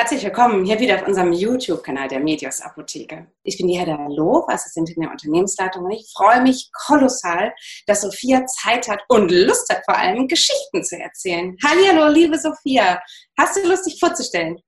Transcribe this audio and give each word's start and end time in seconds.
herzlich 0.00 0.24
willkommen 0.24 0.64
hier 0.64 0.80
wieder 0.80 0.94
auf 0.94 1.06
unserem 1.06 1.30
YouTube-Kanal 1.30 2.08
der 2.08 2.20
Medios 2.20 2.62
Apotheke. 2.62 3.26
Ich 3.42 3.58
bin 3.58 3.68
die 3.68 3.78
Hedda 3.78 4.06
Loh, 4.08 4.46
Assistentin 4.48 5.02
der 5.02 5.10
Unternehmensleitung 5.10 5.84
und 5.84 5.90
ich 5.90 6.10
freue 6.16 6.40
mich 6.40 6.70
kolossal, 6.72 7.52
dass 7.86 8.00
Sophia 8.00 8.46
Zeit 8.46 8.88
hat 8.88 9.02
und 9.08 9.30
Lust 9.30 9.68
hat, 9.68 9.82
vor 9.84 9.98
allem 9.98 10.26
Geschichten 10.26 10.82
zu 10.82 10.98
erzählen. 10.98 11.54
Hallo, 11.62 12.10
liebe 12.10 12.38
Sophia. 12.38 12.98
Hast 13.38 13.56
du 13.56 13.68
Lust, 13.68 13.84
dich 13.84 14.00
vorzustellen? 14.00 14.58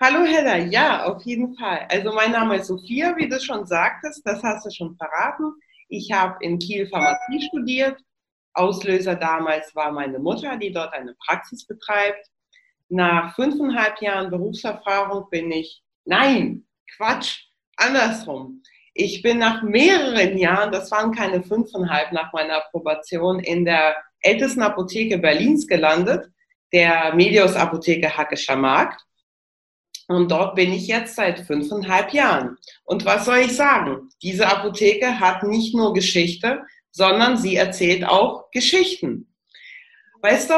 Hallo 0.00 0.24
Hedda, 0.24 0.56
ja, 0.56 1.04
auf 1.04 1.22
jeden 1.22 1.54
Fall. 1.58 1.86
Also 1.90 2.10
mein 2.14 2.32
Name 2.32 2.56
ist 2.56 2.68
Sophia, 2.68 3.14
wie 3.18 3.28
du 3.28 3.38
schon 3.38 3.66
sagtest, 3.66 4.22
das 4.24 4.42
hast 4.42 4.64
du 4.64 4.70
schon 4.70 4.96
verraten. 4.96 5.52
Ich 5.90 6.10
habe 6.12 6.42
in 6.42 6.58
Kiel 6.58 6.88
Pharmazie 6.88 7.46
studiert. 7.46 8.00
Auslöser 8.54 9.16
damals 9.16 9.70
war 9.74 9.92
meine 9.92 10.18
Mutter, 10.18 10.56
die 10.56 10.72
dort 10.72 10.94
eine 10.94 11.14
Praxis 11.26 11.66
betreibt. 11.66 12.26
Nach 12.88 13.34
fünfeinhalb 13.34 14.00
Jahren 14.00 14.30
Berufserfahrung 14.30 15.28
bin 15.30 15.50
ich, 15.50 15.82
nein, 16.04 16.66
Quatsch, 16.96 17.44
andersrum. 17.76 18.62
Ich 18.94 19.22
bin 19.22 19.38
nach 19.38 19.62
mehreren 19.62 20.38
Jahren, 20.38 20.72
das 20.72 20.90
waren 20.90 21.12
keine 21.12 21.42
fünfeinhalb 21.42 22.12
nach 22.12 22.32
meiner 22.32 22.56
Approbation, 22.56 23.40
in 23.40 23.64
der 23.64 23.96
ältesten 24.20 24.62
Apotheke 24.62 25.18
Berlins 25.18 25.66
gelandet, 25.66 26.30
der 26.72 27.14
Medios 27.14 27.54
Apotheke 27.54 28.16
Hackescher 28.16 28.56
Markt. 28.56 29.00
Und 30.08 30.30
dort 30.30 30.54
bin 30.54 30.72
ich 30.72 30.86
jetzt 30.86 31.16
seit 31.16 31.40
fünfeinhalb 31.40 32.12
Jahren. 32.14 32.56
Und 32.84 33.04
was 33.04 33.26
soll 33.26 33.38
ich 33.38 33.54
sagen? 33.54 34.08
Diese 34.22 34.46
Apotheke 34.48 35.20
hat 35.20 35.42
nicht 35.42 35.74
nur 35.74 35.92
Geschichte, 35.92 36.62
sondern 36.90 37.36
sie 37.36 37.56
erzählt 37.56 38.04
auch 38.04 38.50
Geschichten. 38.50 39.27
Weißt 40.20 40.50
du, 40.50 40.54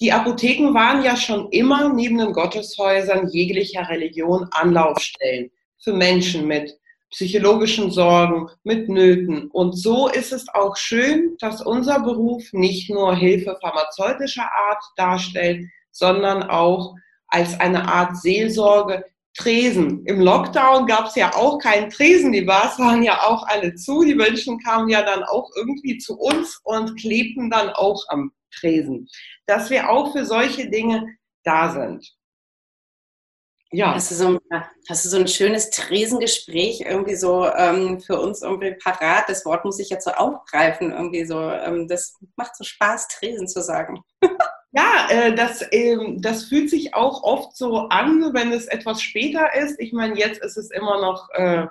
die 0.00 0.12
Apotheken 0.12 0.72
waren 0.72 1.02
ja 1.02 1.16
schon 1.16 1.48
immer 1.50 1.92
neben 1.92 2.18
den 2.18 2.32
Gotteshäusern 2.32 3.28
jeglicher 3.28 3.88
Religion 3.88 4.48
Anlaufstellen 4.52 5.50
für 5.78 5.92
Menschen 5.92 6.46
mit 6.46 6.78
psychologischen 7.10 7.90
Sorgen, 7.90 8.48
mit 8.62 8.88
Nöten. 8.88 9.48
Und 9.50 9.72
so 9.76 10.08
ist 10.08 10.32
es 10.32 10.48
auch 10.54 10.76
schön, 10.76 11.36
dass 11.40 11.60
unser 11.60 12.00
Beruf 12.00 12.52
nicht 12.52 12.88
nur 12.88 13.16
Hilfe 13.16 13.58
pharmazeutischer 13.60 14.48
Art 14.68 14.82
darstellt, 14.96 15.66
sondern 15.90 16.44
auch 16.44 16.94
als 17.26 17.58
eine 17.58 17.88
Art 17.88 18.16
Seelsorge 18.16 19.04
Tresen. 19.40 20.04
Im 20.04 20.20
Lockdown 20.20 20.86
gab 20.86 21.06
es 21.06 21.14
ja 21.14 21.34
auch 21.34 21.58
keinen 21.58 21.88
Tresen. 21.88 22.32
Die 22.32 22.42
Bars 22.42 22.78
waren 22.78 23.02
ja 23.02 23.22
auch 23.22 23.46
alle 23.46 23.74
zu. 23.74 24.04
Die 24.04 24.14
Menschen 24.14 24.58
kamen 24.58 24.90
ja 24.90 25.02
dann 25.02 25.24
auch 25.24 25.50
irgendwie 25.56 25.96
zu 25.96 26.18
uns 26.18 26.60
und 26.64 26.96
klebten 27.00 27.48
dann 27.48 27.70
auch 27.70 28.04
am 28.08 28.32
Tresen. 28.54 29.08
Dass 29.46 29.70
wir 29.70 29.88
auch 29.88 30.12
für 30.12 30.26
solche 30.26 30.68
Dinge 30.68 31.06
da 31.44 31.70
sind. 31.72 32.19
Ja. 33.72 33.94
Hast 33.94 34.10
du 34.10 34.14
so 34.16 34.28
ein, 34.28 34.38
hast 34.88 35.04
du 35.04 35.08
so 35.08 35.16
ein 35.18 35.28
schönes 35.28 35.70
Tresengespräch 35.70 36.80
irgendwie 36.80 37.14
so 37.14 37.46
ähm, 37.46 38.00
für 38.00 38.20
uns 38.20 38.42
irgendwie 38.42 38.74
parat? 38.74 39.28
Das 39.28 39.44
Wort 39.44 39.64
muss 39.64 39.78
ich 39.78 39.90
jetzt 39.90 40.04
so 40.04 40.10
aufgreifen, 40.10 40.90
irgendwie 40.90 41.24
so. 41.24 41.40
Ähm, 41.40 41.86
das 41.86 42.16
macht 42.36 42.56
so 42.56 42.64
Spaß, 42.64 43.08
Tresen 43.08 43.48
zu 43.48 43.62
sagen. 43.62 44.02
Ja, 44.72 45.08
äh, 45.10 45.34
das, 45.34 45.62
äh, 45.72 45.96
das 46.18 46.44
fühlt 46.44 46.70
sich 46.70 46.94
auch 46.94 47.24
oft 47.24 47.56
so 47.56 47.88
an, 47.88 48.32
wenn 48.34 48.52
es 48.52 48.66
etwas 48.66 49.02
später 49.02 49.52
ist. 49.52 49.80
Ich 49.80 49.92
meine, 49.92 50.16
jetzt 50.16 50.44
ist 50.44 50.56
es 50.56 50.70
immer 50.70 51.00
noch 51.00 51.28
äh, 51.32 51.66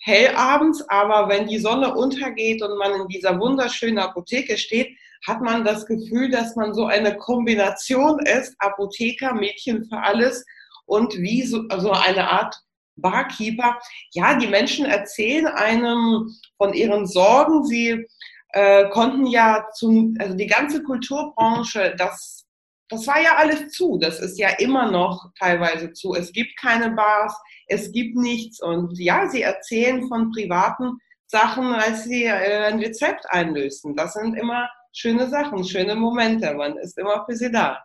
hell 0.00 0.34
abends, 0.34 0.82
aber 0.88 1.28
wenn 1.28 1.46
die 1.46 1.58
Sonne 1.58 1.94
untergeht 1.94 2.62
und 2.62 2.78
man 2.78 3.02
in 3.02 3.08
dieser 3.08 3.38
wunderschönen 3.38 3.98
Apotheke 3.98 4.56
steht, 4.56 4.96
hat 5.26 5.42
man 5.42 5.62
das 5.62 5.84
Gefühl, 5.84 6.30
dass 6.30 6.56
man 6.56 6.72
so 6.72 6.86
eine 6.86 7.18
Kombination 7.18 8.18
ist, 8.20 8.54
Apotheker, 8.60 9.34
Mädchen 9.34 9.84
für 9.84 9.98
alles 9.98 10.46
und 10.88 11.16
wie 11.18 11.42
so 11.44 11.64
also 11.68 11.92
eine 11.92 12.28
Art 12.28 12.56
Barkeeper. 12.96 13.78
Ja, 14.12 14.36
die 14.38 14.46
Menschen 14.46 14.86
erzählen 14.86 15.46
einem 15.46 16.34
von 16.56 16.74
ihren 16.74 17.06
Sorgen. 17.06 17.64
Sie 17.64 18.06
äh, 18.50 18.88
konnten 18.88 19.26
ja 19.26 19.66
zum, 19.74 20.16
also 20.18 20.34
die 20.34 20.46
ganze 20.46 20.82
Kulturbranche, 20.82 21.94
das, 21.96 22.46
das 22.88 23.06
war 23.06 23.20
ja 23.20 23.36
alles 23.36 23.70
zu. 23.70 23.98
Das 23.98 24.20
ist 24.20 24.38
ja 24.38 24.48
immer 24.58 24.90
noch 24.90 25.30
teilweise 25.38 25.92
zu. 25.92 26.14
Es 26.14 26.32
gibt 26.32 26.58
keine 26.58 26.90
Bars, 26.90 27.36
es 27.66 27.92
gibt 27.92 28.16
nichts. 28.16 28.60
Und 28.60 28.98
ja, 28.98 29.28
sie 29.28 29.42
erzählen 29.42 30.08
von 30.08 30.30
privaten 30.30 30.98
Sachen, 31.26 31.74
als 31.74 32.04
sie 32.04 32.24
äh, 32.24 32.66
ein 32.66 32.80
Rezept 32.80 33.24
einlösen. 33.30 33.94
Das 33.94 34.14
sind 34.14 34.34
immer 34.34 34.68
schöne 34.92 35.28
Sachen, 35.28 35.62
schöne 35.64 35.94
Momente. 35.94 36.52
Man 36.54 36.76
ist 36.78 36.98
immer 36.98 37.24
für 37.26 37.36
sie 37.36 37.52
da. 37.52 37.78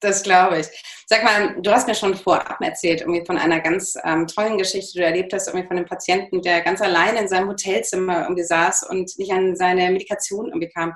Das 0.00 0.22
glaube 0.22 0.60
ich. 0.60 0.66
Sag 1.06 1.24
mal, 1.24 1.60
du 1.60 1.70
hast 1.70 1.86
mir 1.86 1.94
schon 1.94 2.16
vorab 2.16 2.58
erzählt, 2.62 3.02
irgendwie 3.02 3.24
von 3.24 3.36
einer 3.36 3.60
ganz 3.60 3.96
ähm, 4.02 4.26
tollen 4.26 4.56
Geschichte, 4.56 4.92
die 4.92 4.98
du 4.98 5.04
erlebt 5.04 5.32
hast, 5.34 5.48
irgendwie 5.48 5.66
von 5.66 5.76
einem 5.76 5.86
Patienten, 5.86 6.40
der 6.40 6.62
ganz 6.62 6.80
alleine 6.80 7.20
in 7.20 7.28
seinem 7.28 7.48
Hotelzimmer 7.48 8.22
irgendwie 8.22 8.44
saß 8.44 8.84
und 8.88 9.18
nicht 9.18 9.30
an 9.30 9.56
seine 9.56 9.90
Medikation 9.90 10.46
irgendwie 10.46 10.70
kam. 10.70 10.94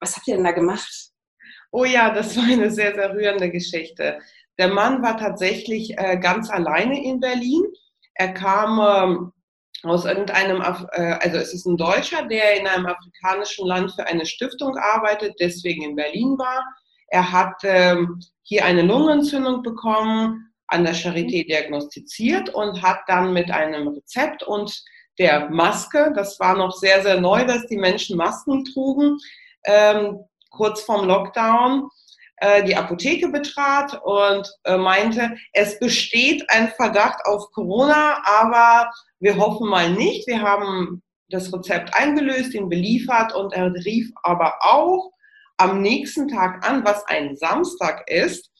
Was 0.00 0.16
habt 0.16 0.28
ihr 0.28 0.36
denn 0.36 0.44
da 0.44 0.52
gemacht? 0.52 1.10
Oh 1.72 1.84
ja, 1.84 2.10
das 2.10 2.36
war 2.36 2.44
eine 2.44 2.70
sehr, 2.70 2.94
sehr 2.94 3.12
rührende 3.12 3.50
Geschichte. 3.50 4.20
Der 4.58 4.68
Mann 4.68 5.02
war 5.02 5.16
tatsächlich 5.16 5.98
äh, 5.98 6.16
ganz 6.18 6.50
alleine 6.50 7.02
in 7.02 7.18
Berlin. 7.18 7.64
Er 8.14 8.34
kam 8.34 8.78
ähm, 8.80 9.32
aus 9.82 10.04
irgendeinem, 10.04 10.60
äh, 10.60 11.12
also 11.20 11.36
es 11.38 11.54
ist 11.54 11.66
ein 11.66 11.76
Deutscher, 11.76 12.26
der 12.26 12.58
in 12.58 12.66
einem 12.66 12.86
afrikanischen 12.86 13.66
Land 13.66 13.92
für 13.92 14.06
eine 14.06 14.26
Stiftung 14.26 14.76
arbeitet, 14.76 15.36
deswegen 15.40 15.82
in 15.82 15.96
Berlin 15.96 16.36
war. 16.38 16.64
Er 17.08 17.32
hat 17.32 17.54
ähm, 17.64 18.20
hier 18.42 18.64
eine 18.64 18.82
Lungenentzündung 18.82 19.62
bekommen, 19.62 20.52
an 20.68 20.84
der 20.84 20.94
Charité 20.94 21.46
diagnostiziert 21.46 22.50
und 22.50 22.82
hat 22.82 23.00
dann 23.06 23.32
mit 23.32 23.50
einem 23.50 23.88
Rezept 23.88 24.42
und 24.42 24.82
der 25.18 25.50
Maske, 25.50 26.12
das 26.14 26.38
war 26.38 26.56
noch 26.56 26.72
sehr, 26.72 27.02
sehr 27.02 27.20
neu, 27.20 27.44
dass 27.44 27.66
die 27.66 27.76
Menschen 27.76 28.16
Masken 28.16 28.64
trugen, 28.64 29.18
ähm, 29.64 30.20
kurz 30.50 30.82
vorm 30.82 31.06
Lockdown, 31.06 31.88
äh, 32.36 32.62
die 32.64 32.76
Apotheke 32.76 33.28
betrat 33.28 34.00
und 34.04 34.48
äh, 34.64 34.76
meinte, 34.76 35.36
es 35.52 35.78
besteht 35.80 36.44
ein 36.50 36.68
Verdacht 36.68 37.24
auf 37.24 37.50
Corona, 37.52 38.22
aber 38.24 38.90
wir 39.18 39.36
hoffen 39.36 39.68
mal 39.68 39.90
nicht. 39.90 40.28
Wir 40.28 40.40
haben 40.40 41.02
das 41.30 41.52
Rezept 41.52 41.94
eingelöst, 41.94 42.54
ihn 42.54 42.68
beliefert 42.68 43.34
und 43.34 43.52
er 43.52 43.72
rief 43.74 44.10
aber 44.22 44.54
auch 44.60 45.10
am 45.58 45.82
nächsten 45.82 46.28
Tag 46.28 46.66
an, 46.66 46.84
was 46.84 47.04
ein 47.06 47.36
Samstag 47.36 48.08
ist. 48.10 48.50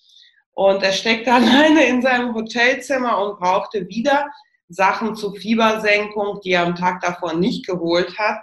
Und 0.53 0.83
er 0.83 0.93
steckte 0.93 1.33
alleine 1.33 1.87
in 1.87 2.03
seinem 2.03 2.35
Hotelzimmer 2.35 3.19
und 3.25 3.39
brauchte 3.39 3.89
wieder 3.89 4.29
Sachen 4.69 5.15
zur 5.15 5.35
Fiebersenkung, 5.35 6.41
die 6.45 6.51
er 6.51 6.67
am 6.67 6.75
Tag 6.75 7.01
davor 7.01 7.35
nicht 7.35 7.67
geholt 7.67 8.19
hat. 8.19 8.41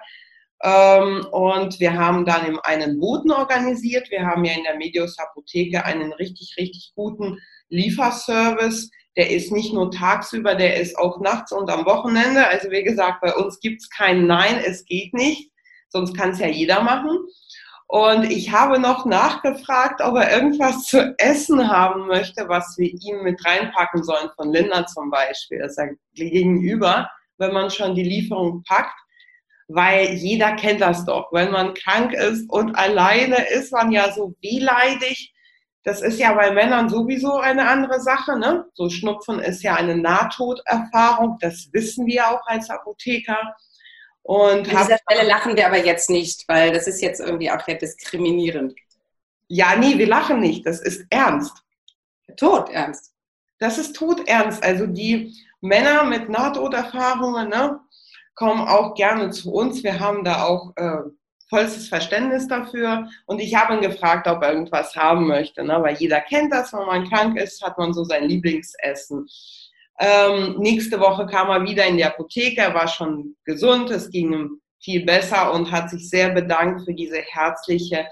Ähm, 0.64 1.28
und 1.32 1.80
wir 1.80 1.94
haben 1.94 2.26
dann 2.26 2.58
einen 2.60 3.00
Boten 3.00 3.32
organisiert. 3.32 4.10
Wir 4.10 4.26
haben 4.26 4.46
ja 4.46 4.54
in 4.54 4.64
der 4.64 4.78
Medios 4.78 5.20
Apotheke 5.20 5.86
einen 5.86 6.14
richtig, 6.14 6.56
richtig 6.58 6.94
guten 6.96 7.38
Lieferservice. 7.70 8.90
Der 9.18 9.30
ist 9.30 9.52
nicht 9.52 9.74
nur 9.74 9.92
tagsüber, 9.92 10.56
der 10.56 10.78
ist 10.78 10.98
auch 10.98 11.22
nachts 11.22 11.52
und 11.52 11.70
am 11.70 11.86
Wochenende. 11.86 12.48
Also 12.48 12.72
wie 12.72 12.84
gesagt, 12.84 13.22
bei 13.22 13.34
uns 13.34 13.60
gibt 13.60 13.82
es 13.82 13.90
kein 13.90 14.26
Nein, 14.26 14.60
es 14.66 14.86
geht 14.86 15.14
nicht. 15.14 15.52
Sonst 15.90 16.18
kann 16.18 16.32
es 16.32 16.40
ja 16.40 16.48
jeder 16.48 16.82
machen. 16.82 17.18
Und 17.88 18.24
ich 18.32 18.52
habe 18.52 18.80
noch 18.80 19.06
nachgefragt, 19.06 20.02
ob 20.02 20.16
er 20.16 20.32
irgendwas 20.32 20.84
zu 20.84 21.16
essen 21.20 21.70
haben 21.70 22.08
möchte, 22.08 22.48
was 22.50 22.76
wir 22.78 22.90
ihm 22.90 23.24
mit 23.24 23.46
reinpacken 23.46 24.04
sollen, 24.04 24.30
von 24.36 24.52
Linda 24.52 24.86
zum 24.88 25.12
Beispiel. 25.12 25.60
Das 25.60 25.74
ist 25.74 25.78
ja 25.78 25.90
gegenüber, 26.14 27.10
wenn 27.38 27.54
man 27.54 27.70
schon 27.70 27.94
die 27.96 28.04
Lieferung 28.04 28.64
packt 28.64 28.96
weil 29.68 30.14
jeder 30.14 30.56
kennt 30.56 30.82
das 30.82 31.06
doch. 31.06 31.32
Wenn 31.32 31.52
man 31.52 31.74
krank 31.74 32.14
ist 32.14 32.50
und 32.50 32.76
alleine 32.76 33.50
ist 33.50 33.72
man 33.72 33.92
ja 33.92 34.12
so 34.12 34.36
wehleidig. 34.42 35.34
Das 35.84 36.02
ist 36.02 36.20
ja 36.20 36.34
bei 36.34 36.52
Männern 36.52 36.90
sowieso 36.90 37.38
eine 37.38 37.68
andere 37.68 38.00
Sache. 38.00 38.38
Ne? 38.38 38.66
So 38.74 38.90
Schnupfen 38.90 39.40
ist 39.40 39.64
ja 39.64 39.76
eine 39.76 39.96
Nahtoderfahrung. 39.96 41.38
Das 41.42 41.70
wissen 41.74 42.08
wir 42.08 42.28
auch 42.28 42.46
als 42.46 42.70
Apotheker. 42.70 43.56
Und 44.26 44.76
An 44.76 44.88
dieser 44.88 44.98
Stelle 44.98 45.28
lachen 45.28 45.56
wir 45.56 45.68
aber 45.68 45.86
jetzt 45.86 46.10
nicht, 46.10 46.46
weil 46.48 46.74
das 46.74 46.88
ist 46.88 47.00
jetzt 47.00 47.20
irgendwie 47.20 47.52
auch 47.52 47.68
ja 47.68 47.76
diskriminierend. 47.76 48.74
Ja, 49.48 49.76
nee, 49.76 50.00
wir 50.00 50.08
lachen 50.08 50.40
nicht. 50.40 50.66
Das 50.66 50.82
ist 50.82 51.06
ernst. 51.12 51.54
Tot 52.36 52.70
ernst. 52.72 53.14
Das 53.60 53.78
ist 53.78 53.96
tot 53.96 54.28
ernst. 54.28 54.64
Also 54.64 54.88
die 54.88 55.32
Männer 55.62 56.06
mit 56.06 56.28
Nahtoderfahrungen, 56.28 57.50
ne, 57.50 57.80
kommen 58.34 58.68
auch 58.68 58.96
gerne 58.96 59.30
zu 59.30 59.54
uns. 59.54 59.84
Wir 59.84 60.00
haben 60.00 60.24
da 60.24 60.44
auch 60.44 60.74
äh, 60.76 61.04
vollstes 61.48 61.88
Verständnis 61.88 62.48
dafür. 62.48 63.08
Und 63.28 63.40
ich 63.40 63.54
habe 63.54 63.76
ihn 63.76 63.82
gefragt, 63.82 64.28
ob 64.28 64.42
er 64.42 64.54
irgendwas 64.54 64.96
haben 64.96 65.28
möchte, 65.28 65.64
ne? 65.64 65.78
weil 65.84 65.98
jeder 65.98 66.22
kennt 66.22 66.52
das, 66.52 66.74
wenn 66.74 66.88
man 66.88 67.08
krank 67.08 67.40
ist, 67.40 67.62
hat 67.62 67.78
man 67.78 67.94
so 67.94 68.04
sein 68.04 68.24
Lieblingsessen. 68.24 69.28
Ähm, 70.00 70.56
nächste 70.60 71.00
Woche 71.00 71.26
kam 71.26 71.50
er 71.50 71.64
wieder 71.64 71.86
in 71.86 71.98
die 71.98 72.06
Apotheke, 72.06 72.62
er 72.62 72.74
war 72.74 72.88
schon 72.88 73.36
gesund, 73.46 73.90
es 73.92 74.10
ging 74.10 74.34
ihm 74.34 74.62
viel 74.84 75.06
besser 75.06 75.54
und 75.54 75.72
hat 75.72 75.90
sich 75.90 76.10
sehr 76.10 76.30
bedankt 76.30 76.84
für 76.86 76.94
diese 76.94 77.20
herzliche 77.20 78.06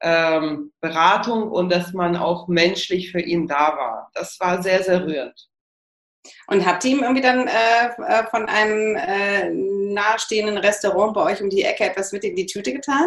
ähm, 0.00 0.72
Beratung 0.80 1.50
und 1.50 1.70
dass 1.70 1.92
man 1.92 2.16
auch 2.16 2.48
menschlich 2.48 3.12
für 3.12 3.20
ihn 3.20 3.46
da 3.46 3.76
war. 3.76 4.10
Das 4.14 4.38
war 4.40 4.62
sehr, 4.62 4.82
sehr 4.82 5.04
rührend. 5.06 5.48
Und 6.48 6.66
habt 6.66 6.84
ihr 6.84 6.92
ihm 6.92 7.02
irgendwie 7.02 7.22
dann 7.22 7.46
äh, 7.46 7.86
äh, 7.86 8.26
von 8.30 8.46
einem 8.46 8.96
äh, 8.96 9.50
nahestehenden 9.50 10.58
Restaurant 10.58 11.14
bei 11.14 11.22
euch 11.32 11.42
um 11.42 11.50
die 11.50 11.62
Ecke 11.62 11.84
etwas 11.84 12.12
mit 12.12 12.24
in 12.24 12.36
die 12.36 12.46
Tüte 12.46 12.72
getan? 12.72 13.06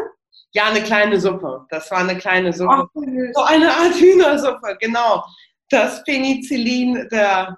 Ja, 0.53 0.65
eine 0.65 0.81
kleine 0.81 1.19
Suppe. 1.19 1.65
Das 1.69 1.91
war 1.91 1.99
eine 1.99 2.17
kleine 2.17 2.53
Suppe. 2.53 2.87
Oh, 2.93 3.03
so 3.33 3.43
eine 3.43 3.69
Art 3.69 3.93
Hühnersuppe, 3.95 4.77
genau. 4.79 5.23
Das 5.69 6.03
Penicillin, 6.03 7.07
der, 7.11 7.57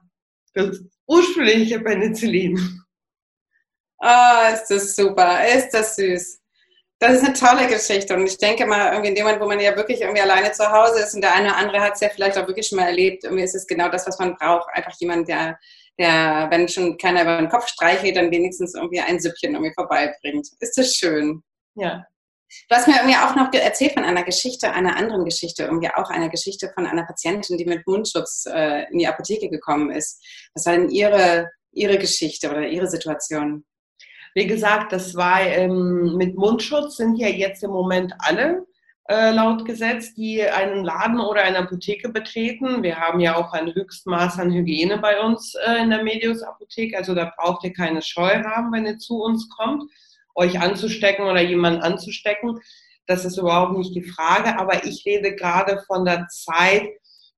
das 0.54 0.82
ursprüngliche 1.08 1.80
Penicillin. 1.80 2.58
Oh, 4.00 4.54
ist 4.54 4.68
das 4.68 4.96
super, 4.96 5.48
ist 5.48 5.70
das 5.72 5.96
süß. 5.96 6.40
Das 7.00 7.14
ist 7.14 7.24
eine 7.24 7.34
tolle 7.34 7.68
Geschichte 7.68 8.16
und 8.16 8.28
ich 8.28 8.38
denke 8.38 8.66
mal, 8.66 8.92
irgendwie 8.92 9.10
in 9.10 9.16
dem 9.16 9.26
Moment, 9.26 9.42
wo 9.42 9.48
man 9.48 9.60
ja 9.60 9.76
wirklich 9.76 10.02
irgendwie 10.02 10.22
alleine 10.22 10.52
zu 10.52 10.72
Hause 10.72 11.02
ist 11.02 11.16
und 11.16 11.22
der 11.22 11.34
eine 11.34 11.48
oder 11.48 11.58
andere 11.58 11.82
hat 11.82 11.94
es 11.96 12.00
ja 12.00 12.10
vielleicht 12.10 12.38
auch 12.38 12.48
wirklich 12.48 12.68
schon 12.68 12.78
mal 12.78 12.86
erlebt, 12.86 13.24
irgendwie 13.24 13.44
ist 13.44 13.56
es 13.56 13.66
genau 13.66 13.90
das, 13.90 14.06
was 14.06 14.20
man 14.20 14.36
braucht. 14.36 14.70
Einfach 14.74 14.94
jemand, 15.00 15.28
der, 15.28 15.58
der, 15.98 16.48
wenn 16.52 16.68
schon 16.68 16.98
keiner 16.98 17.24
über 17.24 17.38
den 17.38 17.50
Kopf 17.50 17.68
streichelt, 17.68 18.18
dann 18.18 18.30
wenigstens 18.30 18.76
irgendwie 18.76 19.00
ein 19.00 19.20
Süppchen 19.20 19.54
irgendwie 19.54 19.74
vorbeibringt. 19.74 20.48
Ist 20.60 20.78
das 20.78 20.96
schön? 20.96 21.42
Ja. 21.76 22.06
Du 22.70 22.76
hast 22.76 22.88
mir 22.88 22.96
irgendwie 22.96 23.18
auch 23.18 23.36
noch 23.36 23.54
erzählt 23.54 23.94
von 23.94 24.04
einer 24.04 24.24
Geschichte, 24.24 24.72
einer 24.72 24.98
anderen 24.98 25.26
Geschichte, 25.26 25.64
irgendwie 25.64 25.90
auch 25.90 26.10
eine 26.10 26.30
Geschichte 26.30 26.72
von 26.74 26.86
einer 26.86 27.06
Patientin, 27.06 27.58
die 27.58 27.66
mit 27.66 27.86
Mundschutz 27.88 28.46
äh, 28.46 28.90
in 28.92 29.00
die 29.00 29.08
Apotheke 29.08 29.50
gekommen 29.50 29.92
ist. 29.92 30.24
Was 30.54 30.66
war 30.66 30.74
denn 30.74 30.90
ihre, 30.90 31.50
ihre 31.72 31.98
Geschichte 31.98 32.50
oder 32.50 32.68
ihre 32.68 32.88
Situation? 32.88 33.66
Wie 34.34 34.48
gesagt, 34.48 34.94
das 34.94 35.16
war 35.16 35.42
ähm, 35.42 36.16
mit 36.16 36.36
Mundschutz 36.36 36.98
sind 36.98 37.18
ja 37.18 37.28
jetzt 37.28 37.64
im 37.64 37.72
Moment 37.72 38.14
alle 38.20 38.66
äh, 39.10 39.32
laut 39.32 39.66
Gesetz, 39.66 40.14
die 40.14 40.42
einen 40.42 40.86
Laden 40.86 41.20
oder 41.20 41.42
eine 41.42 41.60
Apotheke 41.60 42.10
betreten. 42.10 42.82
Wir 42.82 42.98
haben 42.98 43.20
ja 43.20 43.36
auch 43.36 43.52
ein 43.52 43.74
Höchstmaß 43.74 44.40
an 44.40 44.54
Hygiene 44.54 45.00
bei 45.00 45.20
uns 45.20 45.56
äh, 45.56 45.82
in 45.82 45.90
der 45.90 46.04
Medius 46.04 46.42
Apotheke. 46.44 46.98
Also 46.98 47.14
da 47.14 47.32
braucht 47.38 47.66
ihr 47.66 47.74
keine 47.74 48.02
Scheu 48.02 48.42
haben, 48.44 48.72
wenn 48.72 48.86
ihr 48.86 48.98
zu 49.00 49.22
uns 49.22 49.50
kommt, 49.50 49.92
euch 50.36 50.60
anzustecken 50.60 51.26
oder 51.26 51.42
jemanden 51.42 51.82
anzustecken. 51.82 52.60
Das 53.08 53.26
ist 53.26 53.38
überhaupt 53.38 53.78
nicht 53.78 53.96
die 53.96 54.04
Frage. 54.04 54.58
Aber 54.60 54.86
ich 54.86 55.04
rede 55.06 55.36
gerade 55.36 55.84
von 55.88 56.06
der 56.06 56.28
Zeit, 56.28 56.88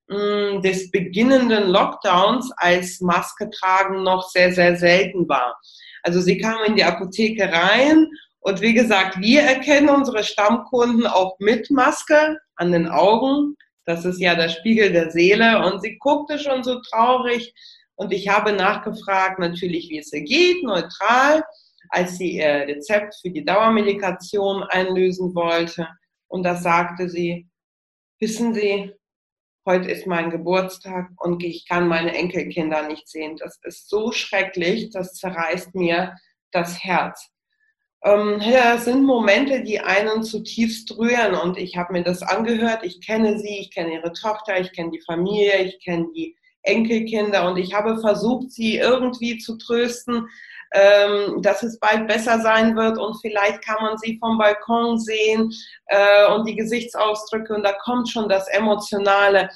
hm, 0.09 0.61
des 0.61 0.91
beginnenden 0.91 1.69
Lockdowns, 1.69 2.51
als 2.57 2.99
Maske 2.99 3.49
tragen 3.49 4.03
noch 4.03 4.29
sehr, 4.29 4.51
sehr 4.53 4.75
selten 4.75 5.27
war. 5.29 5.55
Also 6.03 6.19
sie 6.19 6.37
kamen 6.37 6.65
in 6.65 6.75
die 6.75 6.83
Apotheke 6.83 7.51
rein 7.51 8.07
und 8.41 8.59
wie 8.59 8.73
gesagt, 8.73 9.19
wir 9.21 9.41
erkennen 9.41 9.89
unsere 9.89 10.23
Stammkunden 10.23 11.07
auch 11.07 11.37
mit 11.39 11.71
Maske 11.71 12.37
an 12.57 12.73
den 12.73 12.89
Augen. 12.89 13.55
Das 13.85 14.03
ist 14.03 14.19
ja 14.19 14.35
der 14.35 14.49
Spiegel 14.49 14.91
der 14.91 15.11
Seele 15.11 15.65
und 15.65 15.81
sie 15.81 15.97
guckte 15.97 16.37
schon 16.37 16.63
so 16.63 16.81
traurig 16.81 17.53
und 17.95 18.11
ich 18.11 18.27
habe 18.27 18.51
nachgefragt 18.51 19.39
natürlich, 19.39 19.89
wie 19.89 19.99
es 19.99 20.11
ihr 20.11 20.23
geht, 20.23 20.63
neutral, 20.63 21.43
als 21.89 22.17
sie 22.17 22.37
ihr 22.37 22.67
Rezept 22.67 23.15
für 23.21 23.29
die 23.29 23.45
Dauermedikation 23.45 24.63
einlösen 24.63 25.35
wollte. 25.35 25.87
Und 26.27 26.43
da 26.43 26.55
sagte 26.55 27.09
sie, 27.09 27.47
wissen 28.19 28.53
Sie, 28.53 28.93
heute 29.65 29.89
ist 29.91 30.07
mein 30.07 30.29
Geburtstag 30.29 31.09
und 31.17 31.43
ich 31.43 31.67
kann 31.67 31.87
meine 31.87 32.13
Enkelkinder 32.15 32.87
nicht 32.87 33.07
sehen. 33.07 33.37
Das 33.37 33.59
ist 33.63 33.89
so 33.89 34.11
schrecklich, 34.11 34.89
das 34.91 35.13
zerreißt 35.13 35.75
mir 35.75 36.15
das 36.51 36.83
Herz. 36.83 37.29
Ähm, 38.03 38.39
das 38.39 38.85
sind 38.85 39.03
Momente, 39.03 39.63
die 39.63 39.79
einen 39.79 40.23
zutiefst 40.23 40.97
rühren 40.97 41.35
und 41.35 41.57
ich 41.57 41.77
habe 41.77 41.93
mir 41.93 42.03
das 42.03 42.21
angehört. 42.21 42.83
Ich 42.83 43.05
kenne 43.05 43.39
sie, 43.39 43.59
ich 43.59 43.73
kenne 43.73 43.93
ihre 43.93 44.11
Tochter, 44.11 44.59
ich 44.59 44.73
kenne 44.73 44.91
die 44.91 45.01
Familie, 45.01 45.63
ich 45.63 45.83
kenne 45.83 46.07
die 46.13 46.35
Enkelkinder 46.63 47.47
und 47.47 47.57
ich 47.57 47.73
habe 47.73 47.99
versucht, 47.99 48.51
sie 48.51 48.77
irgendwie 48.77 49.37
zu 49.37 49.57
trösten, 49.57 50.27
ähm, 50.73 51.41
dass 51.41 51.61
es 51.61 51.79
bald 51.79 52.07
besser 52.07 52.39
sein 52.39 52.75
wird 52.75 52.97
und 52.97 53.19
vielleicht 53.21 53.63
kann 53.63 53.77
man 53.81 53.97
sie 53.97 54.17
vom 54.19 54.37
Balkon 54.37 54.97
sehen 54.97 55.51
äh, 55.87 56.27
und 56.33 56.47
die 56.47 56.55
Gesichtsausdrücke 56.55 57.53
und 57.53 57.63
da 57.63 57.73
kommt 57.73 58.09
schon 58.09 58.27
das 58.27 58.47
Emotionale 58.47 59.49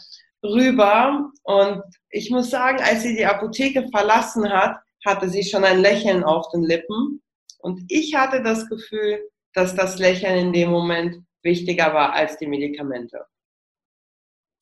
rüber. 0.44 1.32
Und 1.44 1.84
ich 2.10 2.30
muss 2.30 2.50
sagen, 2.50 2.80
als 2.84 3.04
sie 3.04 3.16
die 3.16 3.26
Apotheke 3.26 3.88
verlassen 3.90 4.50
hat, 4.52 4.78
hatte 5.06 5.30
sie 5.30 5.44
schon 5.44 5.64
ein 5.64 5.80
Lächeln 5.80 6.24
auf 6.24 6.50
den 6.50 6.64
Lippen. 6.64 7.22
Und 7.60 7.82
ich 7.90 8.16
hatte 8.16 8.44
das 8.44 8.68
Gefühl, 8.70 9.20
dass 9.54 9.76
das 9.76 9.98
Lächeln 10.00 10.38
in 10.38 10.54
dem 10.54 10.70
Moment 10.70 11.24
wichtiger 11.42 11.94
war 11.94 12.14
als 12.14 12.38
die 12.38 12.48
Medikamente. 12.48 13.26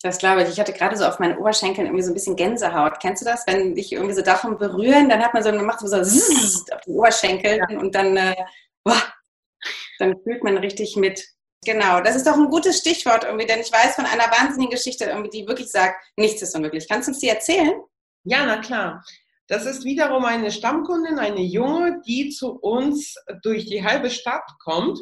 Das 0.01 0.17
glaube 0.17 0.43
ich. 0.43 0.49
Ich 0.49 0.59
hatte 0.59 0.73
gerade 0.73 0.97
so 0.97 1.05
auf 1.05 1.19
meinen 1.19 1.37
Oberschenkeln 1.37 1.87
irgendwie 1.87 2.03
so 2.03 2.11
ein 2.11 2.13
bisschen 2.13 2.35
Gänsehaut. 2.35 2.99
Kennst 2.99 3.21
du 3.21 3.25
das? 3.25 3.47
Wenn 3.47 3.75
dich 3.75 3.91
irgendwie 3.91 4.13
so 4.13 4.21
davon 4.21 4.57
berühren, 4.57 5.09
dann 5.09 5.23
hat 5.23 5.33
man 5.33 5.41
so, 5.41 5.51
man 5.51 5.65
macht 5.65 5.79
so, 5.79 5.87
so 5.87 5.95
auf 5.95 6.81
die 6.85 6.91
Oberschenkel 6.91 7.57
ja. 7.57 7.79
und 7.79 7.95
dann, 7.95 8.15
äh, 8.17 8.35
boah, 8.83 9.01
dann 9.99 10.15
fühlt 10.23 10.43
man 10.43 10.57
richtig 10.57 10.95
mit. 10.95 11.25
Genau, 11.65 12.01
das 12.01 12.15
ist 12.15 12.27
doch 12.27 12.35
ein 12.35 12.49
gutes 12.49 12.77
Stichwort 12.77 13.23
irgendwie, 13.23 13.47
denn 13.47 13.59
ich 13.59 13.71
weiß 13.71 13.95
von 13.95 14.05
einer 14.05 14.25
wahnsinnigen 14.25 14.71
Geschichte 14.71 15.05
irgendwie, 15.05 15.31
die 15.31 15.47
wirklich 15.47 15.71
sagt, 15.71 15.95
nichts 16.15 16.41
ist 16.41 16.55
unmöglich. 16.55 16.87
Kannst 16.87 17.07
du 17.07 17.11
uns 17.11 17.19
die 17.19 17.29
erzählen? 17.29 17.73
Ja, 18.23 18.45
na 18.45 18.57
klar. 18.57 19.03
Das 19.47 19.65
ist 19.65 19.83
wiederum 19.83 20.25
eine 20.25 20.51
Stammkundin, 20.51 21.19
eine 21.19 21.41
Junge, 21.41 22.01
die 22.05 22.29
zu 22.29 22.51
uns 22.59 23.15
durch 23.43 23.65
die 23.65 23.83
halbe 23.83 24.09
Stadt 24.09 24.43
kommt. 24.59 24.99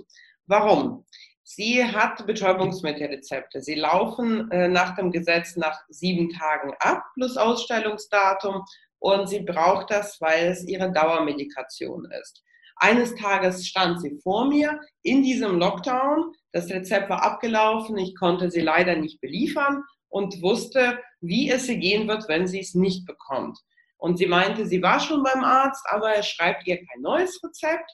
Warum? 0.47 1.05
Sie 1.43 1.83
hat 1.83 2.25
Betäubungsmittelrezepte. 2.25 3.61
Sie 3.61 3.75
laufen 3.75 4.49
äh, 4.51 4.69
nach 4.69 4.95
dem 4.95 5.11
Gesetz 5.11 5.57
nach 5.57 5.77
sieben 5.89 6.29
Tagen 6.29 6.73
ab, 6.79 7.03
plus 7.13 7.35
Ausstellungsdatum. 7.37 8.63
Und 8.99 9.27
sie 9.27 9.41
braucht 9.41 9.91
das, 9.91 10.19
weil 10.21 10.47
es 10.47 10.65
ihre 10.65 10.91
Dauermedikation 10.91 12.07
ist. 12.21 12.41
Eines 12.77 13.13
Tages 13.15 13.67
stand 13.67 14.01
sie 14.01 14.17
vor 14.23 14.45
mir 14.47 14.79
in 15.03 15.21
diesem 15.21 15.59
Lockdown. 15.59 16.31
Das 16.53 16.69
Rezept 16.69 17.09
war 17.09 17.21
abgelaufen. 17.21 17.97
Ich 17.97 18.15
konnte 18.15 18.49
sie 18.49 18.61
leider 18.61 18.95
nicht 18.95 19.19
beliefern 19.19 19.83
und 20.07 20.41
wusste, 20.41 20.99
wie 21.19 21.49
es 21.49 21.67
ihr 21.67 21.77
gehen 21.77 22.07
wird, 22.07 22.27
wenn 22.29 22.47
sie 22.47 22.61
es 22.61 22.73
nicht 22.73 23.05
bekommt. 23.05 23.59
Und 23.97 24.17
sie 24.17 24.25
meinte, 24.27 24.65
sie 24.65 24.81
war 24.81 24.99
schon 24.99 25.23
beim 25.23 25.43
Arzt, 25.43 25.85
aber 25.89 26.13
er 26.13 26.23
schreibt 26.23 26.65
ihr 26.67 26.77
kein 26.77 27.01
neues 27.01 27.41
Rezept 27.43 27.89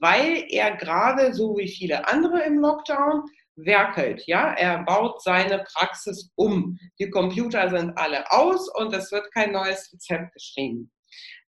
weil 0.00 0.44
er 0.48 0.76
gerade, 0.76 1.34
so 1.34 1.56
wie 1.56 1.68
viele 1.68 2.06
andere 2.08 2.44
im 2.44 2.58
Lockdown, 2.58 3.24
werkelt. 3.56 4.22
Ja, 4.26 4.52
er 4.52 4.84
baut 4.84 5.22
seine 5.22 5.64
Praxis 5.74 6.30
um. 6.34 6.78
Die 6.98 7.10
Computer 7.10 7.68
sind 7.68 7.96
alle 7.96 8.30
aus 8.30 8.68
und 8.74 8.94
es 8.94 9.12
wird 9.12 9.32
kein 9.32 9.52
neues 9.52 9.92
Rezept 9.92 10.32
geschrieben. 10.32 10.90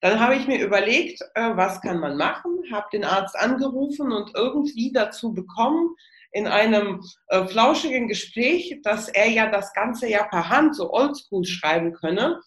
Dann 0.00 0.18
habe 0.18 0.34
ich 0.34 0.46
mir 0.49 0.61
überlegt, 0.61 1.22
äh, 1.34 1.50
was 1.54 1.80
kann 1.80 2.00
man 2.00 2.16
machen, 2.16 2.58
habe 2.72 2.87
den 2.92 3.04
Arzt 3.04 3.37
angerufen 3.37 4.12
und 4.12 4.32
irgendwie 4.34 4.92
dazu 4.92 5.32
bekommen, 5.32 5.94
in 6.32 6.46
einem 6.46 7.02
äh, 7.28 7.46
flauschigen 7.46 8.08
Gespräch, 8.08 8.80
dass 8.82 9.08
er 9.08 9.28
ja 9.28 9.50
das 9.50 9.72
Ganze 9.75 10.08
ja 10.08 10.25
per 10.25 10.49
Hand 10.49 10.75
so 10.75 10.90
oldschool 10.90 11.44
schreiben 11.44 11.92
könne 11.92 12.40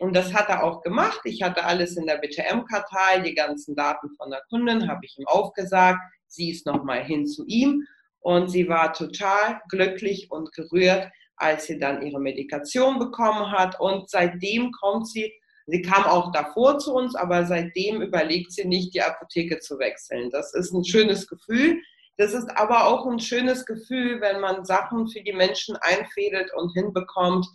und 0.00 0.14
das 0.14 0.32
hat 0.32 0.48
er 0.48 0.62
auch 0.62 0.82
gemacht. 0.82 1.20
Ich 1.24 1.42
hatte 1.42 1.64
alles 1.64 1.96
in 1.96 2.06
der 2.06 2.18
BTM-Kartei, 2.18 3.20
die 3.20 3.34
ganzen 3.34 3.74
Daten 3.74 4.10
von 4.16 4.30
der 4.30 4.42
Kundin 4.48 4.88
habe 4.88 5.00
ich 5.04 5.18
ihm 5.18 5.26
aufgesagt. 5.26 6.00
Sie 6.26 6.50
ist 6.50 6.66
nochmal 6.66 7.02
hin 7.02 7.26
zu 7.26 7.44
ihm 7.46 7.86
und 8.20 8.48
sie 8.48 8.68
war 8.68 8.92
total 8.92 9.60
glücklich 9.68 10.30
und 10.30 10.52
gerührt, 10.52 11.08
als 11.36 11.66
sie 11.66 11.78
dann 11.78 12.02
ihre 12.02 12.20
Medikation 12.20 12.98
bekommen 12.98 13.50
hat. 13.50 13.80
Und 13.80 14.08
seitdem 14.10 14.70
kommt 14.72 15.08
sie, 15.08 15.32
sie 15.66 15.82
kam 15.82 16.04
auch 16.04 16.30
davor 16.32 16.78
zu 16.78 16.94
uns, 16.94 17.14
aber 17.14 17.46
seitdem 17.46 18.02
überlegt 18.02 18.52
sie 18.52 18.66
nicht, 18.66 18.94
die 18.94 19.02
Apotheke 19.02 19.58
zu 19.60 19.78
wechseln. 19.78 20.30
Das 20.30 20.54
ist 20.54 20.72
ein 20.72 20.84
schönes 20.84 21.26
Gefühl. 21.26 21.80
Das 22.18 22.34
ist 22.34 22.50
aber 22.56 22.86
auch 22.86 23.06
ein 23.06 23.20
schönes 23.20 23.64
Gefühl, 23.64 24.20
wenn 24.20 24.40
man 24.40 24.64
Sachen 24.64 25.08
für 25.08 25.22
die 25.22 25.32
Menschen 25.32 25.76
einfädelt 25.76 26.52
und 26.54 26.72
hinbekommt, 26.72 27.46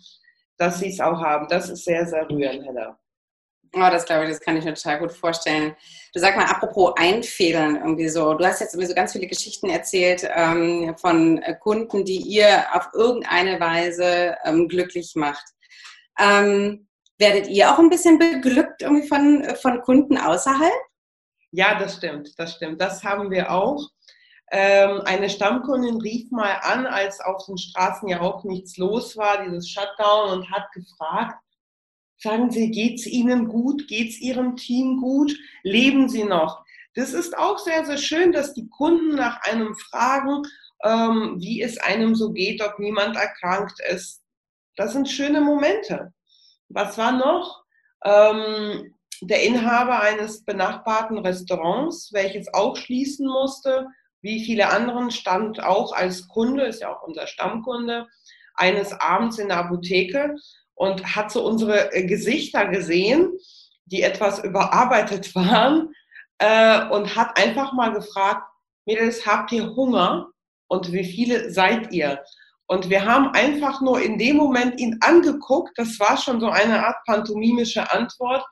dass 0.56 0.78
sie 0.78 0.88
es 0.88 1.00
auch 1.00 1.20
haben. 1.20 1.46
Das 1.48 1.68
ist 1.68 1.84
sehr, 1.84 2.06
sehr 2.06 2.28
rührend, 2.28 2.66
Hedda. 2.66 2.98
Oh, 3.76 3.90
das 3.90 4.04
glaube 4.04 4.24
ich, 4.24 4.30
das 4.30 4.40
kann 4.40 4.56
ich 4.56 4.64
mir 4.64 4.74
total 4.74 5.00
gut 5.00 5.12
vorstellen. 5.12 5.74
Du 6.12 6.20
sag 6.20 6.36
mal, 6.36 6.44
apropos 6.44 6.92
Einfädeln 6.96 7.76
irgendwie 7.76 8.08
so. 8.08 8.34
Du 8.34 8.44
hast 8.44 8.60
jetzt 8.60 8.74
irgendwie 8.74 8.88
so 8.88 8.94
ganz 8.94 9.12
viele 9.12 9.26
Geschichten 9.26 9.68
erzählt 9.68 10.28
ähm, 10.32 10.94
von 10.96 11.42
äh, 11.42 11.56
Kunden, 11.58 12.04
die 12.04 12.18
ihr 12.18 12.66
auf 12.72 12.88
irgendeine 12.94 13.58
Weise 13.58 14.36
ähm, 14.44 14.68
glücklich 14.68 15.14
macht. 15.16 15.44
Ähm, 16.20 16.86
werdet 17.18 17.48
ihr 17.48 17.72
auch 17.72 17.80
ein 17.80 17.90
bisschen 17.90 18.18
beglückt 18.18 18.82
irgendwie 18.82 19.08
von, 19.08 19.42
äh, 19.42 19.56
von 19.56 19.80
Kunden 19.82 20.18
außerhalb? 20.18 20.72
Ja, 21.50 21.76
das 21.76 21.96
stimmt, 21.96 22.38
das 22.38 22.54
stimmt. 22.54 22.80
Das 22.80 23.02
haben 23.02 23.30
wir 23.30 23.50
auch. 23.50 23.88
Ähm, 24.56 25.00
eine 25.04 25.28
Stammkundin 25.28 26.00
rief 26.00 26.30
mal 26.30 26.60
an, 26.62 26.86
als 26.86 27.20
auf 27.20 27.44
den 27.46 27.58
Straßen 27.58 28.08
ja 28.08 28.20
auch 28.20 28.44
nichts 28.44 28.76
los 28.76 29.16
war, 29.16 29.42
dieses 29.42 29.68
Shutdown, 29.68 30.30
und 30.30 30.50
hat 30.50 30.70
gefragt, 30.72 31.42
sagen 32.18 32.52
Sie, 32.52 32.70
geht's 32.70 33.04
Ihnen 33.04 33.48
gut? 33.48 33.88
Geht's 33.88 34.20
Ihrem 34.20 34.54
Team 34.56 35.00
gut? 35.00 35.36
Leben 35.64 36.08
Sie 36.08 36.22
noch? 36.22 36.64
Das 36.94 37.12
ist 37.12 37.36
auch 37.36 37.58
sehr, 37.58 37.84
sehr 37.84 37.98
schön, 37.98 38.30
dass 38.30 38.54
die 38.54 38.68
Kunden 38.68 39.16
nach 39.16 39.42
einem 39.42 39.74
fragen 39.74 40.44
ähm, 40.84 41.36
wie 41.40 41.62
es 41.62 41.78
einem 41.78 42.14
so 42.14 42.30
geht, 42.32 42.62
ob 42.62 42.78
niemand 42.78 43.16
erkrankt 43.16 43.80
ist. 43.90 44.22
Das 44.76 44.92
sind 44.92 45.08
schöne 45.08 45.40
Momente. 45.40 46.12
Was 46.68 46.98
war 46.98 47.12
noch? 47.12 47.64
Ähm, 48.04 48.94
der 49.20 49.42
Inhaber 49.42 50.00
eines 50.00 50.44
benachbarten 50.44 51.18
Restaurants, 51.18 52.12
welches 52.12 52.52
auch 52.52 52.76
schließen 52.76 53.26
musste, 53.26 53.86
wie 54.24 54.42
viele 54.42 54.70
anderen, 54.70 55.10
stand 55.10 55.62
auch 55.62 55.92
als 55.92 56.26
Kunde, 56.28 56.64
ist 56.64 56.80
ja 56.80 56.88
auch 56.88 57.02
unser 57.02 57.26
Stammkunde, 57.26 58.08
eines 58.54 58.98
Abends 58.98 59.38
in 59.38 59.48
der 59.48 59.58
Apotheke 59.58 60.34
und 60.74 61.14
hat 61.14 61.30
so 61.30 61.44
unsere 61.44 61.92
äh, 61.92 62.06
Gesichter 62.06 62.68
gesehen, 62.68 63.32
die 63.84 64.00
etwas 64.00 64.42
überarbeitet 64.42 65.34
waren 65.34 65.92
äh, 66.38 66.88
und 66.88 67.14
hat 67.14 67.36
einfach 67.38 67.74
mal 67.74 67.92
gefragt, 67.92 68.42
Mädels, 68.86 69.26
habt 69.26 69.52
ihr 69.52 69.76
Hunger 69.76 70.28
und 70.68 70.90
wie 70.90 71.04
viele 71.04 71.50
seid 71.50 71.92
ihr? 71.92 72.22
Und 72.66 72.88
wir 72.88 73.04
haben 73.04 73.28
einfach 73.34 73.82
nur 73.82 74.00
in 74.00 74.16
dem 74.16 74.36
Moment 74.38 74.80
ihn 74.80 74.98
angeguckt. 75.02 75.72
Das 75.76 76.00
war 76.00 76.16
schon 76.16 76.40
so 76.40 76.48
eine 76.48 76.86
Art 76.86 76.96
pantomimische 77.04 77.92
Antwort. 77.92 78.42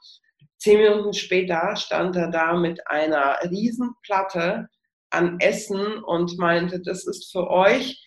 Zehn 0.58 0.82
Minuten 0.82 1.14
später 1.14 1.74
stand 1.76 2.14
er 2.16 2.28
da 2.28 2.54
mit 2.54 2.86
einer 2.88 3.38
Riesenplatte 3.50 4.68
an 5.12 5.38
Essen 5.40 6.02
und 6.02 6.38
meinte, 6.38 6.80
das 6.80 7.06
ist 7.06 7.30
für 7.30 7.48
euch. 7.48 8.02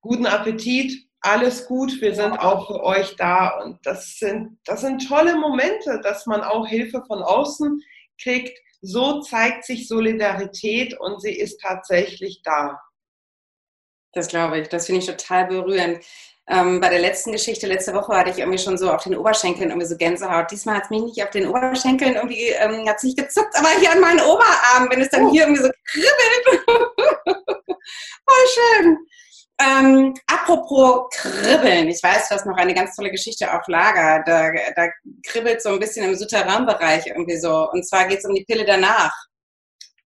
Guten 0.00 0.26
Appetit, 0.26 1.08
alles 1.20 1.66
gut, 1.66 2.00
wir 2.00 2.14
sind 2.14 2.32
auch 2.32 2.66
für 2.66 2.82
euch 2.82 3.16
da. 3.16 3.60
Und 3.60 3.84
das 3.84 4.18
sind, 4.18 4.58
das 4.64 4.82
sind 4.82 5.08
tolle 5.08 5.36
Momente, 5.36 6.00
dass 6.02 6.26
man 6.26 6.42
auch 6.42 6.66
Hilfe 6.66 7.02
von 7.06 7.22
außen 7.22 7.82
kriegt. 8.20 8.58
So 8.80 9.20
zeigt 9.20 9.64
sich 9.64 9.88
Solidarität 9.88 10.98
und 10.98 11.20
sie 11.20 11.36
ist 11.36 11.60
tatsächlich 11.60 12.42
da. 12.44 12.80
Das 14.12 14.28
glaube 14.28 14.60
ich. 14.60 14.68
Das 14.68 14.86
finde 14.86 15.00
ich 15.00 15.06
total 15.06 15.46
berührend. 15.46 16.04
Ähm, 16.50 16.80
bei 16.80 16.88
der 16.88 17.00
letzten 17.00 17.32
Geschichte, 17.32 17.66
letzte 17.66 17.92
Woche 17.92 18.16
hatte 18.16 18.30
ich 18.30 18.38
irgendwie 18.38 18.58
schon 18.58 18.78
so 18.78 18.90
auf 18.90 19.02
den 19.04 19.16
Oberschenkeln 19.16 19.68
irgendwie 19.68 19.86
so 19.86 19.98
Gänsehaut. 19.98 20.50
Diesmal 20.50 20.76
hat 20.76 20.84
es 20.84 20.90
mich 20.90 21.02
nicht 21.02 21.22
auf 21.22 21.30
den 21.30 21.46
Oberschenkeln 21.46 22.14
irgendwie, 22.14 22.48
ähm, 22.48 22.88
hat 22.88 22.96
es 22.96 23.02
nicht 23.02 23.18
gezuckt, 23.18 23.54
aber 23.54 23.68
hier 23.78 23.92
an 23.92 24.00
meinen 24.00 24.20
Oberarm, 24.20 24.88
wenn 24.90 25.02
es 25.02 25.10
dann 25.10 25.26
oh. 25.26 25.30
hier 25.30 25.42
irgendwie 25.42 25.62
so 25.62 25.70
kribbelt. 25.84 26.64
Voll 28.26 28.46
schön. 28.54 28.98
Ähm, 29.60 30.14
apropos 30.26 31.10
Kribbeln, 31.16 31.88
ich 31.88 32.02
weiß, 32.02 32.28
du 32.28 32.36
hast 32.36 32.46
noch 32.46 32.56
eine 32.56 32.74
ganz 32.74 32.94
tolle 32.94 33.10
Geschichte 33.10 33.52
auf 33.52 33.66
Lager. 33.66 34.22
Da, 34.24 34.50
da 34.74 34.88
kribbelt 35.26 35.60
so 35.60 35.70
ein 35.70 35.80
bisschen 35.80 36.08
im 36.08 36.14
Souterrain-Bereich 36.16 37.08
irgendwie 37.08 37.38
so. 37.38 37.68
Und 37.72 37.86
zwar 37.86 38.06
geht 38.06 38.20
es 38.20 38.24
um 38.24 38.34
die 38.34 38.44
Pille 38.44 38.64
danach. 38.64 39.12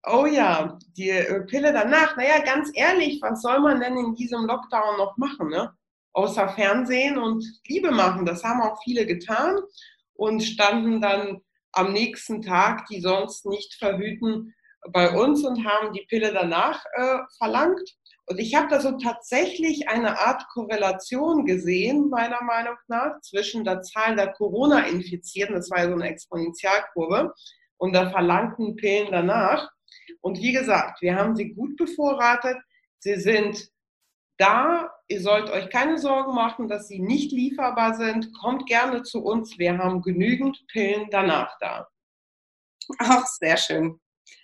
Oh 0.04 0.26
ja, 0.26 0.76
die 0.96 1.11
äh, 1.11 1.40
Pille 1.42 1.72
danach. 1.72 2.16
Naja, 2.16 2.40
ganz 2.40 2.70
ehrlich, 2.75 3.20
was 3.22 3.42
soll 3.42 3.61
man 3.61 3.78
denn 3.78 3.96
in 3.96 4.14
diesem 4.14 4.46
Lockdown 4.46 4.96
noch 4.96 5.16
machen? 5.18 5.49
Ne? 5.49 5.72
Außer 6.12 6.49
Fernsehen 6.50 7.19
und 7.19 7.45
Liebe 7.66 7.90
machen. 7.90 8.26
Das 8.26 8.45
haben 8.45 8.61
auch 8.61 8.83
viele 8.83 9.07
getan 9.07 9.59
und 10.14 10.42
standen 10.42 11.00
dann 11.00 11.40
am 11.73 11.92
nächsten 11.92 12.42
Tag, 12.42 12.87
die 12.87 13.00
sonst 13.00 13.47
nicht 13.47 13.75
verhüten, 13.75 14.54
bei 14.90 15.16
uns 15.16 15.45
und 15.45 15.64
haben 15.64 15.92
die 15.92 16.04
Pille 16.09 16.33
danach 16.33 16.85
äh, 16.95 17.19
verlangt. 17.38 17.97
Und 18.26 18.38
ich 18.38 18.54
habe 18.54 18.69
da 18.69 18.81
so 18.81 18.92
tatsächlich 18.92 19.88
eine 19.88 20.19
Art 20.19 20.45
Korrelation 20.52 21.45
gesehen, 21.45 22.09
meiner 22.09 22.42
Meinung 22.42 22.76
nach, 22.88 23.21
zwischen 23.21 23.64
der 23.64 23.83
Zahl 23.83 24.16
der 24.16 24.33
Corona-Infizierten, 24.33 25.54
das 25.54 25.71
war 25.71 25.78
ja 25.78 25.88
so 25.88 25.95
eine 25.95 26.09
Exponentialkurve, 26.09 27.33
und 27.78 27.92
der 27.92 28.11
verlangten 28.11 28.76
Pillen 28.76 29.11
danach. 29.11 29.69
Und 30.21 30.38
wie 30.38 30.52
gesagt, 30.52 31.02
wir 31.02 31.16
haben 31.16 31.35
sie 31.35 31.52
gut 31.52 31.76
bevorratet. 31.76 32.57
Sie 33.00 33.16
sind 33.16 33.69
da. 34.38 34.90
Ihr 35.08 35.20
sollt 35.20 35.50
euch 35.50 35.70
keine 35.70 35.98
Sorgen 35.98 36.34
machen, 36.34 36.68
dass 36.68 36.88
sie 36.88 36.98
nicht 36.98 37.32
lieferbar 37.32 37.94
sind. 37.94 38.32
Kommt 38.40 38.66
gerne 38.66 39.02
zu 39.02 39.22
uns. 39.22 39.58
Wir 39.58 39.78
haben 39.78 40.02
genügend 40.02 40.64
Pillen 40.68 41.08
danach 41.10 41.56
da. 41.60 41.88
Ach, 42.98 43.26
sehr 43.26 43.56
schön. 43.56 44.00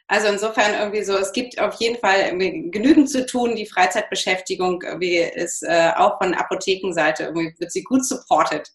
Also 0.07 0.29
insofern 0.29 0.73
irgendwie 0.75 1.03
so, 1.03 1.17
es 1.17 1.33
gibt 1.33 1.61
auf 1.61 1.75
jeden 1.75 1.99
Fall 1.99 2.31
genügend 2.39 3.11
zu 3.11 3.27
tun. 3.27 3.57
Die 3.57 3.67
Freizeitbeschäftigung 3.67 4.81
ist 4.81 5.63
äh, 5.63 5.93
auch 5.97 6.19
von 6.19 6.35
Apothekenseite 6.35 7.25
irgendwie 7.25 7.55
wird 7.59 7.73
sie 7.73 7.83
gut 7.83 8.07
supported. 8.07 8.67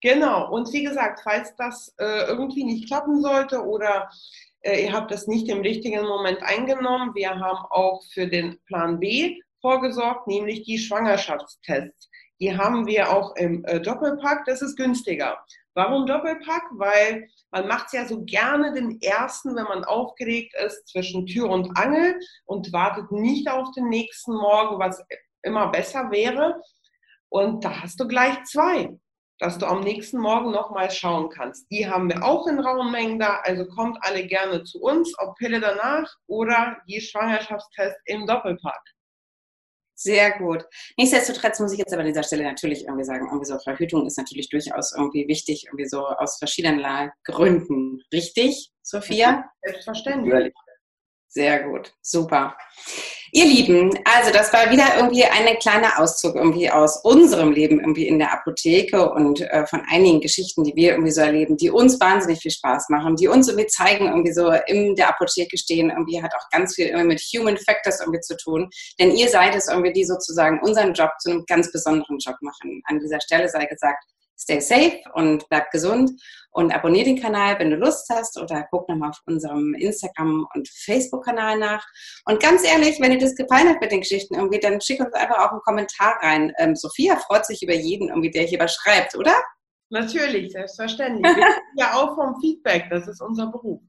Genau. 0.00 0.50
Und 0.50 0.72
wie 0.72 0.84
gesagt, 0.84 1.20
falls 1.24 1.54
das 1.56 1.92
äh, 1.98 2.24
irgendwie 2.28 2.64
nicht 2.64 2.86
klappen 2.86 3.20
sollte 3.20 3.64
oder 3.64 4.08
äh, 4.62 4.84
ihr 4.84 4.92
habt 4.92 5.10
das 5.10 5.26
nicht 5.26 5.48
im 5.48 5.60
richtigen 5.60 6.02
Moment 6.06 6.42
eingenommen. 6.42 7.14
Wir 7.14 7.30
haben 7.30 7.66
auch 7.70 8.02
für 8.12 8.28
den 8.28 8.58
Plan 8.66 9.00
B 9.00 9.40
vorgesorgt, 9.60 10.26
nämlich 10.26 10.62
die 10.64 10.78
Schwangerschaftstests. 10.78 12.10
Die 12.40 12.56
haben 12.56 12.86
wir 12.86 13.10
auch 13.10 13.36
im 13.36 13.64
äh, 13.66 13.80
Doppelpack, 13.80 14.44
das 14.46 14.62
ist 14.62 14.76
günstiger. 14.76 15.38
Warum 15.74 16.06
Doppelpack? 16.06 16.62
Weil 16.72 17.28
man 17.50 17.68
macht 17.68 17.86
es 17.86 17.92
ja 17.92 18.06
so 18.06 18.24
gerne 18.24 18.72
den 18.72 19.00
ersten, 19.00 19.54
wenn 19.54 19.64
man 19.64 19.84
aufgeregt 19.84 20.54
ist, 20.64 20.88
zwischen 20.88 21.26
Tür 21.26 21.50
und 21.50 21.76
Angel 21.76 22.18
und 22.46 22.72
wartet 22.72 23.12
nicht 23.12 23.48
auf 23.50 23.70
den 23.72 23.88
nächsten 23.88 24.32
Morgen, 24.32 24.78
was 24.78 25.04
immer 25.42 25.68
besser 25.68 26.10
wäre. 26.10 26.60
Und 27.28 27.64
da 27.64 27.82
hast 27.82 28.00
du 28.00 28.08
gleich 28.08 28.42
zwei 28.44 28.98
dass 29.40 29.56
du 29.56 29.66
am 29.66 29.80
nächsten 29.80 30.18
Morgen 30.18 30.52
nochmal 30.52 30.90
schauen 30.90 31.30
kannst. 31.30 31.70
Die 31.70 31.88
haben 31.88 32.10
wir 32.10 32.22
auch 32.22 32.46
in 32.46 32.60
rauen 32.60 32.92
Mengen 32.92 33.18
da, 33.18 33.40
also 33.42 33.64
kommt 33.64 33.96
alle 34.02 34.26
gerne 34.26 34.64
zu 34.64 34.80
uns, 34.82 35.14
ob 35.18 35.34
Pille 35.36 35.60
danach 35.60 36.14
oder 36.26 36.76
die 36.86 37.00
Schwangerschaftstest 37.00 37.96
im 38.04 38.26
Doppelpack. 38.26 38.82
Sehr 40.02 40.38
gut. 40.38 40.64
Nichtsdestotrotz 40.96 41.60
muss 41.60 41.72
ich 41.72 41.78
jetzt 41.78 41.92
aber 41.92 42.00
an 42.00 42.08
dieser 42.08 42.22
Stelle 42.22 42.44
natürlich 42.44 42.84
irgendwie 42.86 43.04
sagen, 43.04 43.26
irgendwie 43.26 43.44
so 43.44 43.58
Verhütung 43.58 44.06
ist 44.06 44.16
natürlich 44.16 44.48
durchaus 44.48 44.94
irgendwie 44.96 45.28
wichtig, 45.28 45.66
irgendwie 45.66 45.86
so 45.86 46.06
aus 46.06 46.38
verschiedenen 46.38 47.10
Gründen. 47.24 48.00
Richtig, 48.10 48.72
Sophia? 48.80 49.44
Selbstverständlich. 49.62 50.54
Sehr 51.28 51.64
gut, 51.64 51.92
super. 52.00 52.56
Ihr 53.32 53.44
Lieben, 53.44 53.96
also 54.04 54.32
das 54.32 54.52
war 54.52 54.72
wieder 54.72 54.96
irgendwie 54.96 55.24
ein 55.24 55.56
kleiner 55.60 56.00
Auszug 56.00 56.34
irgendwie 56.34 56.68
aus 56.68 56.96
unserem 57.04 57.52
Leben 57.52 57.78
irgendwie 57.78 58.08
in 58.08 58.18
der 58.18 58.32
Apotheke 58.32 59.08
und 59.08 59.40
äh, 59.40 59.66
von 59.66 59.82
einigen 59.88 60.20
Geschichten, 60.20 60.64
die 60.64 60.74
wir 60.74 60.92
irgendwie 60.92 61.12
so 61.12 61.20
erleben, 61.20 61.56
die 61.56 61.70
uns 61.70 62.00
wahnsinnig 62.00 62.40
viel 62.40 62.50
Spaß 62.50 62.88
machen, 62.88 63.14
die 63.14 63.28
uns 63.28 63.46
irgendwie 63.46 63.68
zeigen, 63.68 64.06
irgendwie 64.06 64.32
so 64.32 64.50
in 64.66 64.96
der 64.96 65.10
Apotheke 65.10 65.56
stehen, 65.56 65.90
irgendwie 65.90 66.20
hat 66.20 66.32
auch 66.34 66.50
ganz 66.50 66.74
viel 66.74 66.86
irgendwie 66.86 67.06
mit 67.06 67.20
Human 67.20 67.56
Factors 67.56 68.00
irgendwie 68.00 68.20
zu 68.20 68.36
tun. 68.36 68.68
Denn 68.98 69.12
ihr 69.12 69.28
seid 69.28 69.54
es 69.54 69.68
irgendwie, 69.68 69.92
die 69.92 70.04
sozusagen 70.04 70.58
unseren 70.60 70.92
Job 70.92 71.10
zu 71.20 71.30
einem 71.30 71.44
ganz 71.46 71.70
besonderen 71.70 72.18
Job 72.18 72.36
machen. 72.40 72.82
An 72.86 72.98
dieser 72.98 73.20
Stelle 73.20 73.48
sei 73.48 73.66
gesagt, 73.66 74.04
stay 74.40 74.60
safe 74.60 75.00
und 75.14 75.48
bleib 75.48 75.70
gesund 75.70 76.10
und 76.50 76.72
abonniere 76.72 77.04
den 77.04 77.20
Kanal, 77.20 77.58
wenn 77.58 77.70
du 77.70 77.76
Lust 77.76 78.08
hast 78.10 78.40
oder 78.40 78.66
guck 78.70 78.88
nochmal 78.88 79.10
auf 79.10 79.20
unserem 79.26 79.74
Instagram- 79.74 80.46
und 80.54 80.68
Facebook-Kanal 80.68 81.58
nach. 81.58 81.86
Und 82.24 82.40
ganz 82.42 82.64
ehrlich, 82.64 83.00
wenn 83.00 83.12
dir 83.12 83.18
das 83.18 83.34
gefallen 83.34 83.68
hat 83.68 83.80
mit 83.80 83.92
den 83.92 84.00
Geschichten 84.00 84.34
irgendwie, 84.34 84.60
dann 84.60 84.80
schick 84.80 85.00
uns 85.00 85.12
einfach 85.12 85.38
auch 85.38 85.52
einen 85.52 85.60
Kommentar 85.60 86.18
rein. 86.22 86.52
Ähm, 86.58 86.74
Sophia 86.74 87.16
freut 87.16 87.44
sich 87.44 87.62
über 87.62 87.74
jeden 87.74 88.08
irgendwie, 88.08 88.30
der 88.30 88.44
hier 88.44 88.58
was 88.58 88.74
schreibt, 88.74 89.14
oder? 89.16 89.34
Natürlich, 89.90 90.52
selbstverständlich. 90.52 91.36
Wir 91.36 91.56
ja 91.76 91.94
auch 91.94 92.14
vom 92.14 92.40
Feedback, 92.40 92.86
das 92.90 93.08
ist 93.08 93.20
unser 93.20 93.48
Beruf. 93.48 93.80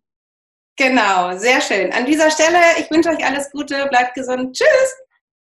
Genau, 0.78 1.38
sehr 1.38 1.62
schön. 1.62 1.94
An 1.94 2.06
dieser 2.06 2.32
Stelle, 2.32 2.58
ich 2.80 2.90
wünsche 2.90 3.10
euch 3.10 3.24
alles 3.24 3.52
Gute, 3.52 3.88
bleibt 3.90 4.16
gesund. 4.16 4.56
Tschüss! 4.56 4.96